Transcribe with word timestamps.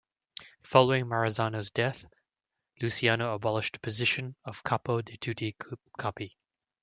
Following 0.63 1.05
Maranzano's 1.05 1.69
death, 1.69 2.07
Luciano 2.81 3.35
abolished 3.35 3.73
the 3.73 3.79
position 3.81 4.35
of 4.43 4.63
capo 4.63 5.03
di 5.03 5.15
tutti 5.17 5.55
capi. 5.95 6.37